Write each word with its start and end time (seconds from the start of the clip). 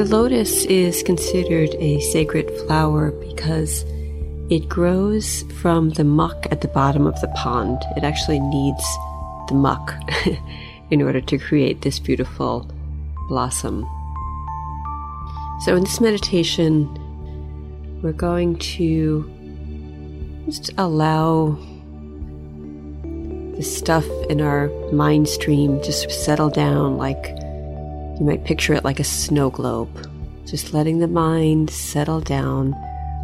The 0.00 0.16
lotus 0.16 0.64
is 0.64 1.02
considered 1.02 1.74
a 1.74 2.00
sacred 2.00 2.50
flower 2.62 3.10
because 3.10 3.84
it 4.48 4.66
grows 4.66 5.42
from 5.60 5.90
the 5.90 6.04
muck 6.04 6.46
at 6.50 6.62
the 6.62 6.68
bottom 6.68 7.06
of 7.06 7.20
the 7.20 7.28
pond. 7.36 7.82
It 7.98 8.02
actually 8.02 8.40
needs 8.40 8.82
the 9.48 9.56
muck 9.56 9.92
in 10.90 11.02
order 11.02 11.20
to 11.20 11.36
create 11.36 11.82
this 11.82 11.98
beautiful 11.98 12.66
blossom. 13.28 13.86
So, 15.66 15.76
in 15.76 15.84
this 15.84 16.00
meditation, 16.00 16.88
we're 18.02 18.12
going 18.12 18.56
to 18.80 19.30
just 20.46 20.70
allow 20.78 21.58
the 23.54 23.62
stuff 23.62 24.06
in 24.30 24.40
our 24.40 24.68
mind 24.92 25.28
stream 25.28 25.82
just 25.82 26.10
settle 26.10 26.48
down 26.48 26.96
like 26.96 27.36
you 28.20 28.26
might 28.26 28.44
picture 28.44 28.74
it 28.74 28.84
like 28.84 29.00
a 29.00 29.04
snow 29.04 29.48
globe. 29.50 30.06
Just 30.44 30.74
letting 30.74 30.98
the 30.98 31.08
mind 31.08 31.70
settle 31.70 32.20
down 32.20 32.76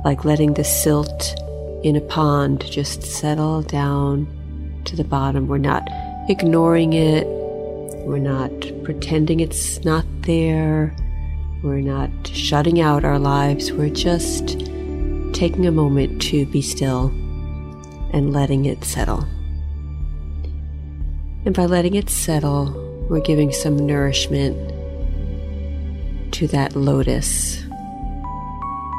like 0.07 0.25
letting 0.25 0.55
the 0.55 0.63
silt 0.63 1.35
in 1.83 1.97
a 1.97 2.01
pond 2.01 2.65
just 2.71 3.03
settle 3.03 3.61
down 3.63 4.27
to 4.85 4.95
the 4.95 5.05
bottom. 5.05 5.49
We're 5.49 5.59
not 5.59 5.83
ignoring 6.29 6.93
it, 6.93 7.27
we're 8.07 8.19
not 8.19 8.53
pretending 8.85 9.41
it's 9.41 9.85
not 9.85 10.05
there, 10.23 10.95
we're 11.63 11.81
not 11.81 12.11
shutting 12.29 12.81
out 12.81 13.05
our 13.05 13.19
lives, 13.19 13.73
we're 13.73 13.91
just 13.91 14.61
taking 15.33 15.67
a 15.67 15.73
moment 15.73 16.23
to 16.23 16.47
be 16.47 16.63
still 16.63 17.09
and 18.13 18.33
letting 18.33 18.65
it 18.65 18.85
settle. 18.85 19.27
And 21.45 21.55
by 21.55 21.67
letting 21.67 21.97
it 21.97 22.09
settle, 22.09 22.71
we're 23.11 23.21
giving 23.21 23.53
some 23.53 23.77
nourishment 23.77 24.57
to 26.33 26.47
that 26.49 26.77
lotus 26.77 27.63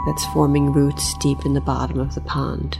that's 0.05 0.25
forming 0.27 0.71
roots 0.71 1.13
deep 1.19 1.45
in 1.45 1.53
the 1.53 1.61
bottom 1.61 1.99
of 1.99 2.15
the 2.15 2.21
pond. 2.21 2.79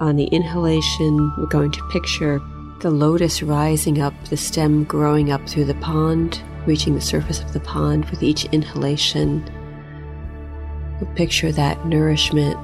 On 0.00 0.16
the 0.16 0.24
inhalation, 0.32 1.32
we're 1.38 1.46
going 1.46 1.70
to 1.70 1.88
picture 1.90 2.40
the 2.80 2.90
lotus 2.90 3.40
rising 3.42 4.00
up, 4.00 4.12
the 4.24 4.36
stem 4.36 4.82
growing 4.82 5.30
up 5.30 5.48
through 5.48 5.66
the 5.66 5.74
pond, 5.76 6.42
reaching 6.66 6.94
the 6.94 7.00
surface 7.00 7.40
of 7.40 7.52
the 7.52 7.60
pond 7.60 8.04
with 8.06 8.22
each 8.22 8.44
inhalation. 8.46 9.48
We'll 11.00 11.14
picture 11.14 11.52
that 11.52 11.86
nourishment, 11.86 12.54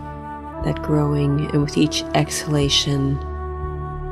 that 0.64 0.82
growing, 0.82 1.48
and 1.52 1.62
with 1.62 1.76
each 1.76 2.02
exhalation, 2.14 3.16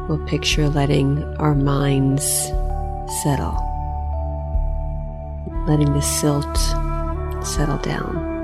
we'll 0.07 0.25
picture 0.27 0.69
letting 0.69 1.25
our 1.39 1.57
minds 1.57 2.25
settle, 3.25 3.57
letting 5.67 5.93
the 5.93 6.01
silt 6.01 6.57
settle 7.45 7.79
down. 7.79 8.35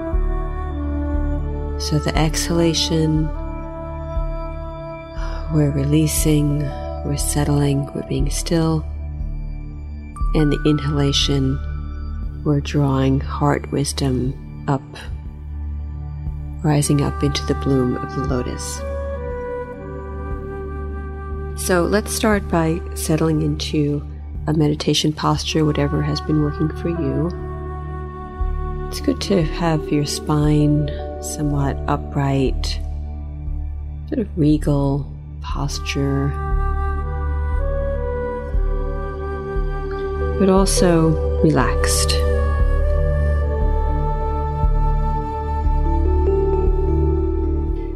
So 1.81 1.98
the 1.98 2.17
exhalation, 2.17 3.27
we're 5.53 5.70
releasing, 5.70 6.61
we're 7.05 7.17
settling, 7.17 7.92
we're 7.95 8.06
being 8.09 8.31
still. 8.31 8.84
And 10.34 10.53
the 10.53 10.62
inhalation, 10.64 11.59
we're 12.45 12.61
drawing 12.61 13.20
heart 13.20 13.70
wisdom 13.70 14.64
up, 14.69 14.83
rising 16.64 17.03
up 17.03 17.23
into 17.23 17.45
the 17.47 17.55
bloom 17.57 17.97
of 17.97 18.14
the 18.17 18.27
lotus. 18.27 18.80
So 21.64 21.85
let's 21.85 22.13
start 22.13 22.48
by 22.48 22.80
settling 22.95 23.42
into 23.42 24.02
a 24.47 24.53
meditation 24.53 25.13
posture, 25.13 25.64
whatever 25.64 26.03
has 26.03 26.20
been 26.20 26.42
working 26.42 26.69
for 26.77 26.89
you. 26.89 27.30
It's 28.89 29.01
good 29.01 29.20
to 29.23 29.42
have 29.42 29.89
your 29.91 30.05
spine 30.05 30.91
somewhat 31.23 31.77
upright, 31.86 32.80
sort 34.08 34.19
of 34.19 34.29
regal 34.36 35.11
posture, 35.41 36.29
but 40.39 40.51
also 40.51 41.41
relaxed. 41.42 42.13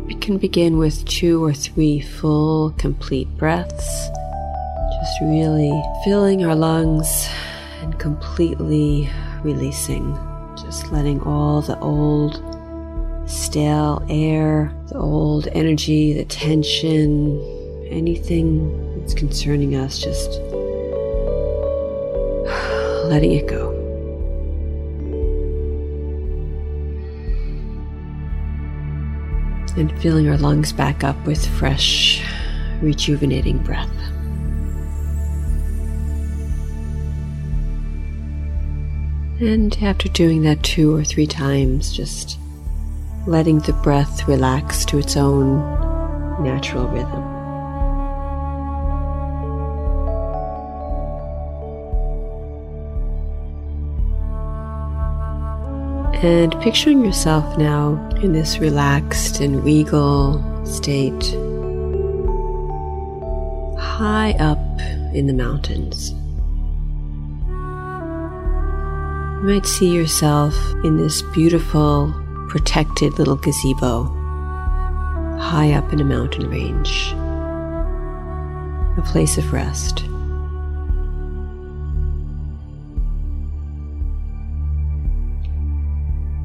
We 0.07 0.15
can 0.15 0.39
begin 0.39 0.79
with 0.79 1.05
two 1.07 1.45
or 1.45 1.53
three 1.53 2.01
full, 2.01 2.71
complete 2.79 3.29
breaths, 3.37 4.09
just 5.07 5.21
really 5.21 5.85
filling 6.03 6.45
our 6.45 6.57
lungs 6.57 7.29
and 7.81 7.97
completely 7.97 9.09
releasing, 9.45 10.13
just 10.57 10.91
letting 10.91 11.21
all 11.21 11.63
the 11.63 11.79
old 11.79 12.43
stale 13.31 14.05
air, 14.09 14.75
the 14.89 14.97
old 14.97 15.47
energy, 15.53 16.13
the 16.13 16.25
tension, 16.25 17.41
anything 17.89 18.99
that's 18.99 19.15
concerning 19.15 19.77
us, 19.77 20.01
just 20.01 20.41
letting 23.07 23.31
it 23.31 23.47
go. 23.47 23.71
And 29.77 29.97
filling 30.03 30.29
our 30.29 30.39
lungs 30.39 30.73
back 30.73 31.05
up 31.05 31.25
with 31.27 31.47
fresh, 31.47 32.25
rejuvenating 32.81 33.59
breath. 33.59 34.16
And 39.39 39.77
after 39.83 40.09
doing 40.09 40.43
that 40.43 40.63
two 40.63 40.97
or 40.97 41.05
three 41.05 41.27
times, 41.27 41.95
just 41.95 42.39
letting 43.27 43.59
the 43.59 43.75
breath 43.75 44.27
relax 44.27 44.87
to 44.87 44.99
its 44.99 45.15
own 45.15 45.59
natural 46.43 46.89
rhythm. 46.89 47.23
And 56.25 56.59
picturing 56.63 57.05
yourself 57.05 57.59
now 57.59 58.09
in 58.23 58.33
this 58.33 58.59
relaxed 58.59 59.41
and 59.41 59.63
regal 59.63 60.43
state, 60.65 61.25
high 63.79 64.35
up 64.41 64.81
in 65.15 65.27
the 65.27 65.35
mountains. 65.35 66.15
Might 69.47 69.65
see 69.65 69.95
yourself 69.95 70.57
in 70.83 70.97
this 70.97 71.23
beautiful 71.23 72.13
protected 72.49 73.17
little 73.17 73.37
gazebo 73.37 74.03
high 75.39 75.71
up 75.71 75.93
in 75.93 76.01
a 76.01 76.05
mountain 76.05 76.51
range, 76.51 77.13
a 78.99 79.03
place 79.07 79.39
of 79.39 79.53
rest. 79.53 80.01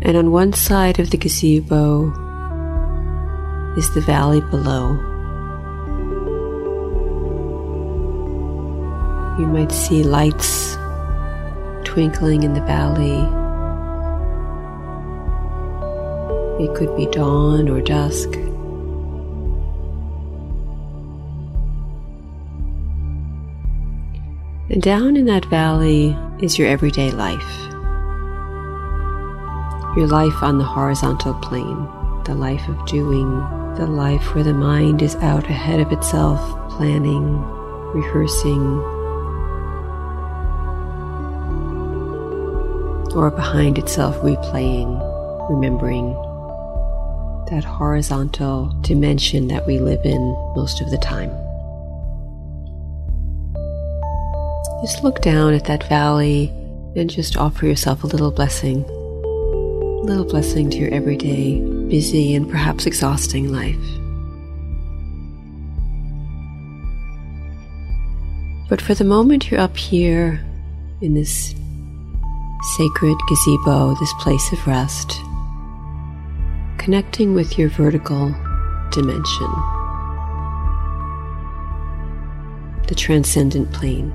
And 0.03 0.15
on 0.15 0.31
one 0.31 0.53
side 0.53 0.99
of 0.99 1.09
the 1.09 1.17
gazebo 1.17 2.09
is 3.77 3.91
the 3.95 4.01
valley 4.01 4.41
below. 4.41 4.91
You 9.39 9.47
might 9.47 9.71
see 9.71 10.03
lights 10.03 10.77
twinkling 11.83 12.43
in 12.43 12.53
the 12.53 12.61
valley 12.61 13.27
It 16.61 16.75
could 16.75 16.95
be 16.95 17.07
dawn 17.07 17.67
or 17.69 17.81
dusk. 17.81 18.35
And 24.69 24.79
down 24.79 25.17
in 25.17 25.25
that 25.25 25.45
valley 25.45 26.15
is 26.39 26.59
your 26.59 26.67
everyday 26.67 27.09
life. 27.09 27.41
Your 29.97 30.05
life 30.05 30.43
on 30.43 30.59
the 30.59 30.63
horizontal 30.63 31.33
plane, 31.33 31.87
the 32.25 32.35
life 32.35 32.67
of 32.67 32.85
doing, 32.85 33.39
the 33.75 33.87
life 33.87 34.35
where 34.35 34.43
the 34.43 34.53
mind 34.53 35.01
is 35.01 35.15
out 35.15 35.45
ahead 35.45 35.79
of 35.79 35.91
itself, 35.91 36.39
planning, 36.69 37.41
rehearsing, 37.91 39.00
or 43.11 43.31
behind 43.31 43.77
itself, 43.77 44.15
replaying, 44.17 44.99
remembering 45.49 46.13
that 47.49 47.63
horizontal 47.63 48.67
dimension 48.81 49.47
that 49.47 49.67
we 49.67 49.77
live 49.79 50.05
in 50.05 50.21
most 50.55 50.81
of 50.81 50.89
the 50.89 50.97
time. 50.97 51.29
Just 54.81 55.03
look 55.03 55.21
down 55.21 55.53
at 55.53 55.65
that 55.65 55.87
valley 55.87 56.47
and 56.95 57.09
just 57.09 57.37
offer 57.37 57.65
yourself 57.65 58.03
a 58.03 58.07
little 58.07 58.31
blessing. 58.31 58.83
A 58.83 60.03
little 60.03 60.25
blessing 60.25 60.69
to 60.71 60.77
your 60.77 60.93
everyday, 60.93 61.59
busy, 61.89 62.33
and 62.33 62.49
perhaps 62.49 62.85
exhausting 62.85 63.51
life. 63.51 63.75
But 68.69 68.81
for 68.81 68.93
the 68.93 69.03
moment 69.03 69.51
you're 69.51 69.59
up 69.59 69.75
here 69.75 70.43
in 71.01 71.13
this 71.13 71.53
sacred 72.61 73.17
gazebo, 73.27 73.95
this 73.95 74.13
place 74.19 74.51
of 74.51 74.67
rest, 74.67 75.19
connecting 76.77 77.33
with 77.33 77.57
your 77.57 77.69
vertical 77.69 78.29
dimension, 78.91 79.51
the 82.87 82.95
transcendent 82.95 83.71
plane. 83.73 84.11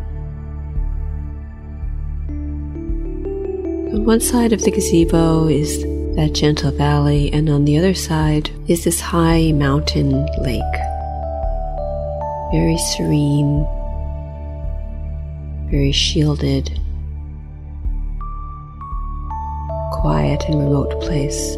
On 3.93 4.05
one 4.05 4.21
side 4.21 4.53
of 4.53 4.63
the 4.63 4.71
gazebo 4.71 5.49
is 5.49 5.83
that 6.17 6.33
gentle 6.33 6.71
valley, 6.71 7.33
and 7.33 7.51
on 7.51 7.65
the 7.65 7.77
other 7.79 7.95
side 7.95 8.51
is 8.69 8.85
this 8.85 9.01
high 9.01 9.53
mountain 9.53 10.25
lake. 10.41 10.63
Very 12.53 12.79
serene, 12.79 13.67
very 15.69 15.91
shielded, 15.91 16.81
quiet 20.01 20.45
and 20.49 20.59
remote 20.59 21.01
place. 21.01 21.57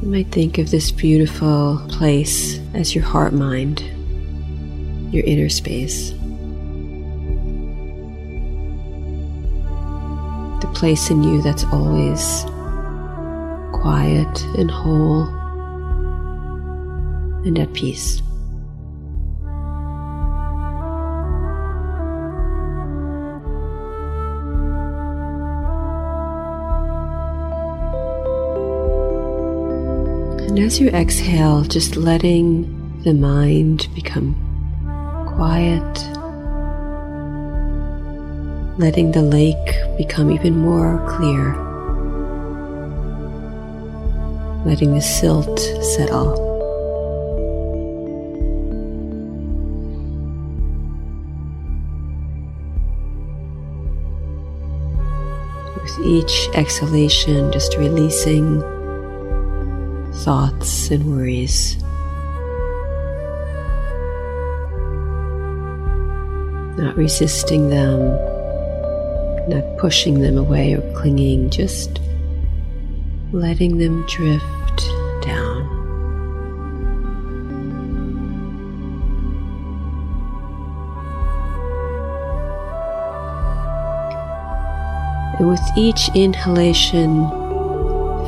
You 0.00 0.08
might 0.08 0.30
think 0.30 0.58
of 0.58 0.70
this 0.70 0.92
beautiful 0.92 1.84
place 1.88 2.60
as 2.72 2.94
your 2.94 3.04
heart 3.04 3.32
mind, 3.32 3.80
your 5.12 5.24
inner 5.24 5.48
space. 5.48 6.10
The 10.60 10.70
place 10.74 11.10
in 11.10 11.24
you 11.24 11.42
that's 11.42 11.64
always 11.64 12.44
quiet 13.72 14.42
and 14.56 14.70
whole 14.70 15.24
and 17.44 17.58
at 17.58 17.72
peace. 17.72 18.22
And 30.48 30.58
as 30.60 30.80
you 30.80 30.88
exhale, 30.88 31.60
just 31.60 31.94
letting 31.94 33.02
the 33.02 33.12
mind 33.12 33.86
become 33.94 34.34
quiet, 35.36 35.84
letting 38.78 39.12
the 39.12 39.20
lake 39.20 39.76
become 39.98 40.30
even 40.30 40.56
more 40.56 41.04
clear, 41.06 41.54
letting 44.64 44.94
the 44.94 45.02
silt 45.02 45.58
settle. 45.84 46.32
With 55.82 56.06
each 56.06 56.48
exhalation, 56.54 57.52
just 57.52 57.76
releasing 57.76 58.62
thoughts 60.28 60.90
and 60.90 61.06
worries. 61.06 61.78
Not 66.76 66.94
resisting 66.98 67.70
them, 67.70 68.10
not 69.48 69.64
pushing 69.78 70.20
them 70.20 70.36
away 70.36 70.74
or 70.74 70.82
clinging, 70.92 71.48
just 71.48 72.02
letting 73.32 73.78
them 73.78 74.04
drift 74.06 74.80
down. 75.22 75.62
And 85.38 85.48
with 85.48 85.62
each 85.74 86.10
inhalation, 86.14 87.30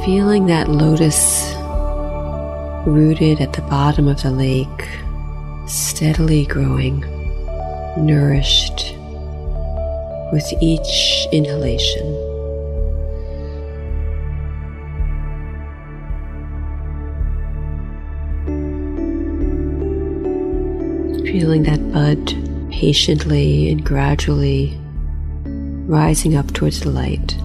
feeling 0.02 0.46
that 0.46 0.70
lotus 0.70 1.59
rooted 2.86 3.40
at 3.40 3.52
the 3.52 3.62
bottom 3.62 4.08
of 4.08 4.22
the 4.22 4.30
lake, 4.30 4.88
steadily 5.66 6.46
growing, 6.46 7.00
nourished 7.96 8.94
with 10.32 10.50
each 10.60 11.26
inhalation. 11.32 12.06
Feeling 21.24 21.62
that 21.64 21.92
bud 21.92 22.70
patiently 22.70 23.70
and 23.70 23.84
gradually 23.84 24.78
rising 25.86 26.36
up 26.36 26.52
towards 26.52 26.80
the 26.80 26.90
light. 26.90 27.36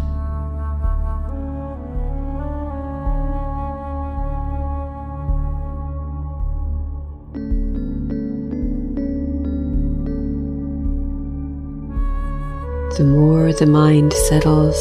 The 12.97 13.03
more 13.03 13.51
the 13.51 13.65
mind 13.65 14.13
settles, 14.13 14.77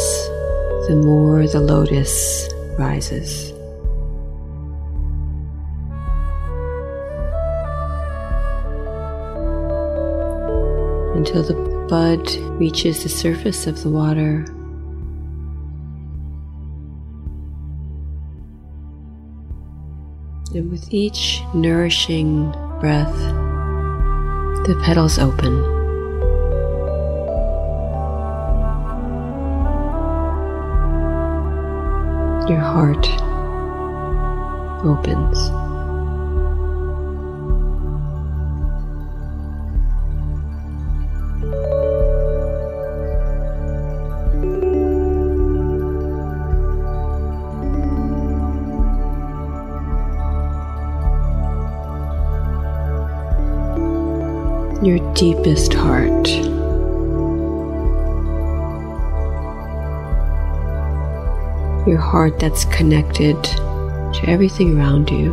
the 0.86 0.94
more 1.04 1.48
the 1.48 1.58
lotus 1.58 2.48
rises. 2.78 3.50
Until 11.16 11.42
the 11.42 11.86
bud 11.88 12.32
reaches 12.60 13.02
the 13.02 13.08
surface 13.08 13.66
of 13.66 13.82
the 13.82 13.90
water. 13.90 14.44
And 20.54 20.70
with 20.70 20.86
each 20.94 21.42
nourishing 21.52 22.52
breath, 22.78 23.18
the 24.66 24.80
petals 24.84 25.18
open. 25.18 25.83
Your 32.48 32.58
heart 32.58 33.06
opens. 34.84 35.50
Your 54.84 54.98
deepest 55.14 55.72
heart. 55.72 56.53
Your 61.94 62.02
heart 62.02 62.40
that's 62.40 62.64
connected 62.64 63.40
to 63.44 64.20
everything 64.26 64.76
around 64.76 65.08
you. 65.10 65.26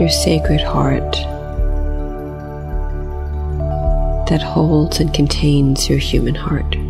Your 0.00 0.08
sacred 0.08 0.62
heart 0.62 1.12
that 4.30 4.40
holds 4.42 4.98
and 4.98 5.12
contains 5.12 5.90
your 5.90 5.98
human 5.98 6.34
heart. 6.34 6.85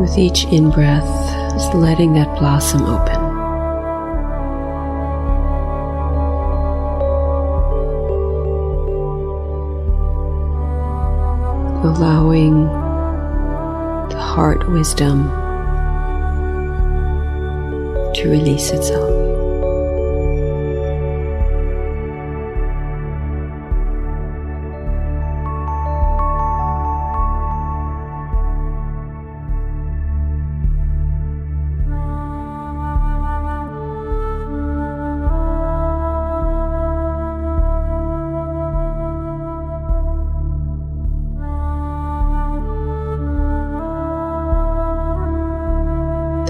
With 0.00 0.16
each 0.16 0.44
in 0.44 0.70
breath, 0.70 1.04
just 1.52 1.74
letting 1.74 2.14
that 2.14 2.38
blossom 2.38 2.80
open. 2.84 3.16
Allowing 11.84 12.64
the 14.08 14.18
heart 14.18 14.66
wisdom 14.70 15.28
to 18.14 18.30
release 18.30 18.70
itself. 18.70 19.19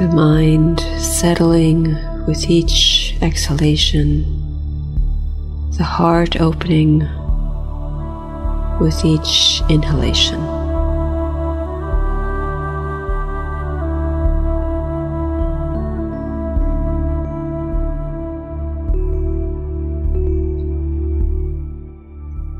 Mind 0.09 0.81
settling 0.99 1.95
with 2.27 2.49
each 2.49 3.15
exhalation, 3.21 4.25
the 5.77 5.85
heart 5.85 6.41
opening 6.41 7.01
with 8.81 9.05
each 9.05 9.63
inhalation. 9.69 10.41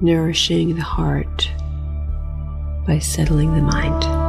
Nourishing 0.03 0.77
the 0.77 0.83
heart 0.83 1.51
by 2.87 2.99
settling 2.99 3.55
the 3.55 3.63
mind. 3.63 4.20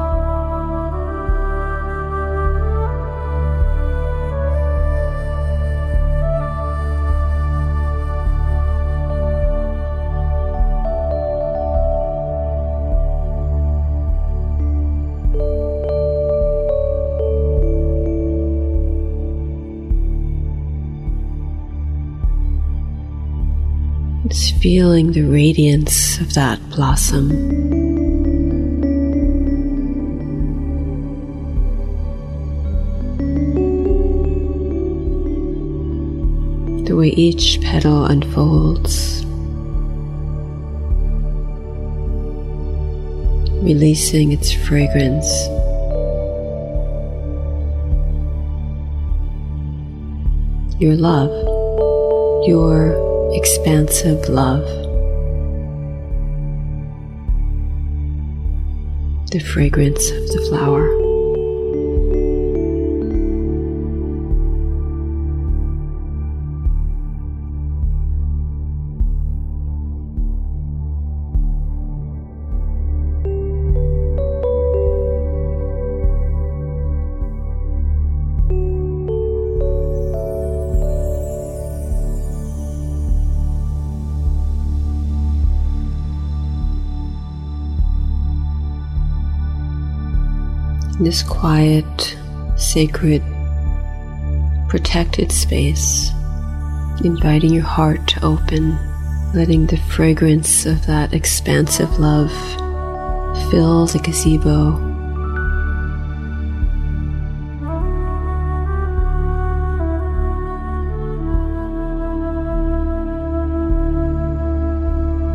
Feeling 24.62 25.12
the 25.12 25.24
radiance 25.24 26.20
of 26.22 26.36
that 26.36 26.60
blossom. 26.70 27.30
The 36.86 36.96
way 36.96 37.08
each 37.08 37.60
petal 37.62 38.06
unfolds, 38.06 39.26
releasing 43.64 44.32
its 44.32 44.54
fragrance. 44.54 45.26
Your 50.80 50.94
love, 50.96 51.32
your 52.48 53.11
expansive 53.34 54.30
love. 54.30 54.66
The 59.32 59.40
fragrance 59.40 60.12
of 60.12 60.28
the 60.28 60.46
flower. 60.50 61.01
This 91.12 91.24
quiet, 91.24 92.18
sacred, 92.56 93.22
protected 94.70 95.30
space, 95.30 96.10
inviting 97.04 97.54
your 97.54 97.66
heart 97.66 98.08
to 98.08 98.24
open, 98.24 98.78
letting 99.34 99.66
the 99.66 99.76
fragrance 99.76 100.66
of 100.66 100.86
that 100.86 101.12
expansive 101.14 102.00
love 102.00 102.32
fill 103.52 103.88
the 103.88 104.00
gazebo. 104.02 104.78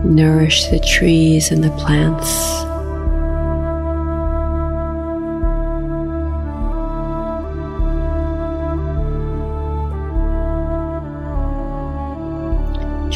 Nourish 0.06 0.68
the 0.68 0.80
trees 0.80 1.50
and 1.50 1.62
the 1.62 1.68
plants 1.72 2.64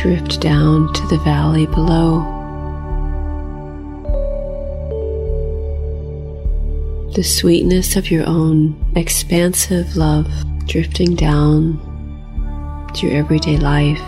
drift 0.01 0.41
down 0.41 0.91
to 0.95 1.07
the 1.09 1.19
valley 1.19 1.67
below. 1.67 2.23
The 7.15 7.23
sweetness 7.23 7.97
of 7.97 8.11
your 8.11 8.27
own 8.27 8.83
expansive 8.97 9.99
love 9.99 10.27
drifting 10.65 11.17
down 11.17 11.77
to 12.95 13.07
your 13.07 13.15
everyday 13.15 13.59
life. 13.59 13.99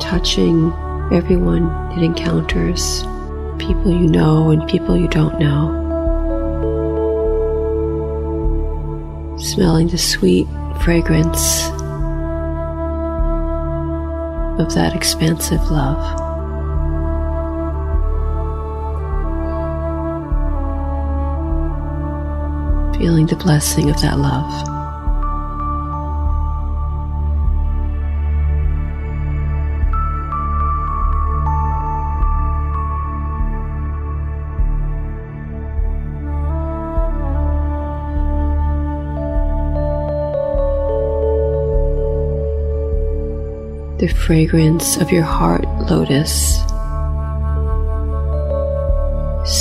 Touching 0.00 0.72
everyone 1.12 1.68
it 1.96 2.02
encounters, 2.02 3.04
people 3.60 3.92
you 3.92 4.08
know 4.08 4.50
and 4.50 4.68
people 4.68 4.96
you 4.96 5.06
don't 5.06 5.38
know. 5.38 5.85
Smelling 9.56 9.88
the 9.88 9.96
sweet 9.96 10.46
fragrance 10.82 11.68
of 14.60 14.74
that 14.74 14.92
expansive 14.94 15.70
love. 15.70 15.96
Feeling 22.98 23.24
the 23.24 23.36
blessing 23.36 23.88
of 23.88 23.98
that 24.02 24.18
love. 24.18 24.75
The 43.98 44.08
fragrance 44.08 44.98
of 44.98 45.10
your 45.10 45.22
heart 45.22 45.64
lotus, 45.90 46.56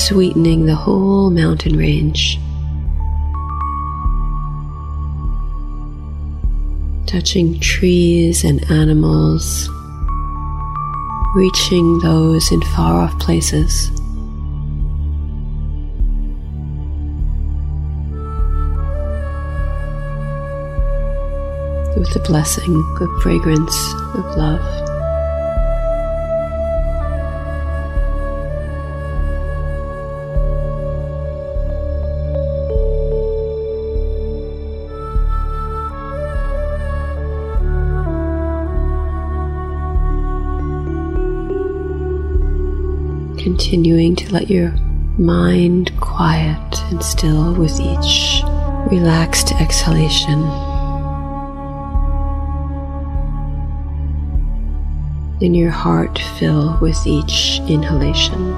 sweetening 0.08 0.66
the 0.66 0.76
whole 0.76 1.30
mountain 1.30 1.78
range. 1.78 2.38
Touching 7.08 7.58
trees 7.62 8.44
and 8.44 8.70
animals, 8.70 9.70
reaching 11.36 12.00
those 12.00 12.52
in 12.52 12.62
far 12.76 13.00
off 13.00 13.18
places. 13.20 13.90
With 22.06 22.14
the 22.14 22.30
blessing 22.30 22.76
of 23.02 23.22
fragrance 23.22 23.94
of 24.14 24.38
love. 24.38 24.62
Continuing 43.38 44.16
to 44.16 44.32
let 44.32 44.50
your 44.50 44.72
mind 45.18 45.92
quiet 46.00 46.82
and 46.92 47.02
still 47.02 47.56
with 47.56 47.80
each 47.80 48.44
relaxed 48.92 49.54
exhalation. 49.54 50.65
And 55.42 55.56
your 55.56 55.72
heart 55.72 56.18
fill 56.40 56.78
with 56.80 57.06
each 57.06 57.60
inhalation. 57.68 58.54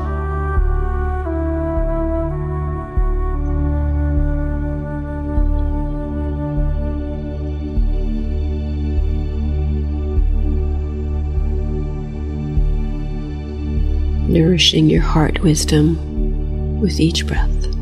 Nourishing 14.29 14.89
your 14.89 15.01
heart 15.01 15.41
wisdom 15.41 16.79
with 16.79 16.99
each 16.99 17.25
breath. 17.25 17.76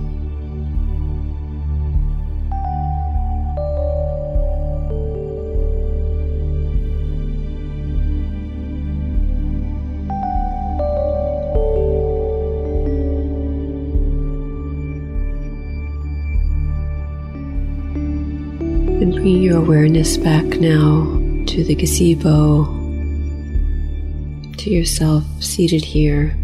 Awareness 19.66 20.16
back 20.16 20.46
now 20.60 21.06
to 21.48 21.64
the 21.64 21.74
gazebo, 21.74 22.66
to 24.58 24.70
yourself 24.70 25.24
seated 25.40 25.84
here 25.84 26.38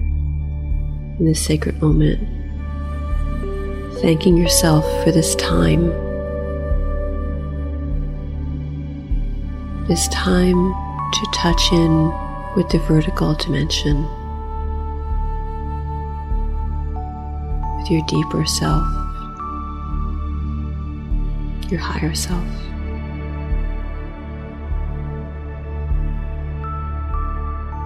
in 1.19 1.25
this 1.25 1.45
sacred 1.45 1.79
moment, 1.79 2.19
thanking 4.01 4.35
yourself 4.35 4.83
for 5.03 5.11
this 5.11 5.35
time. 5.35 5.89
This 9.87 10.07
time 10.07 10.73
to 11.13 11.31
touch 11.31 11.71
in 11.71 12.07
with 12.55 12.69
the 12.69 12.79
vertical 12.87 13.35
dimension, 13.35 14.01
with 17.77 17.91
your 17.91 18.03
deeper 18.07 18.47
self 18.47 18.83
your 21.69 21.79
higher 21.79 22.13
self. 22.13 22.70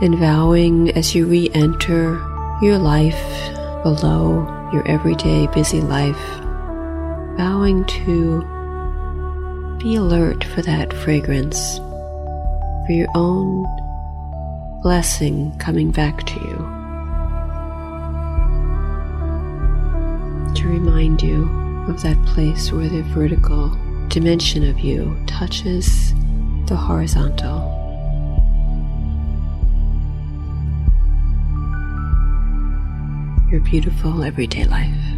And 0.02 0.20
vowing 0.20 0.92
as 0.92 1.16
you 1.16 1.25
re 1.25 1.50
enter 1.54 2.16
your 2.62 2.78
life 2.78 3.16
below 3.84 4.70
your 4.74 4.86
everyday 4.88 5.48
busy 5.48 5.80
life, 5.80 6.20
vowing 7.38 7.86
to 7.86 8.42
be 9.80 9.96
alert 9.96 10.44
for 10.44 10.62
that 10.64 10.92
fragrance, 10.92 11.78
for 11.78 12.92
your 12.92 13.08
own 13.16 13.66
blessing 14.82 15.58
coming 15.60 15.92
back 15.92 16.25
to 16.25 16.34
you. 16.36 16.58
To 20.56 20.68
remind 20.68 21.22
you 21.22 21.44
of 21.88 22.02
that 22.02 22.22
place 22.25 22.72
where 22.72 22.90
the 22.90 23.02
vertical 23.04 23.70
dimension 24.10 24.68
of 24.68 24.80
you 24.80 25.18
touches 25.25 26.14
the 26.68 26.75
horizontal. 26.75 27.75
Your 33.52 33.60
beautiful 33.62 34.24
everyday 34.24 34.66
life. 34.66 35.14